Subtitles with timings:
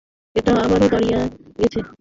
[0.35, 1.17] ওটা আবারো দাঁড়িয়ে
[1.59, 1.81] গেছে।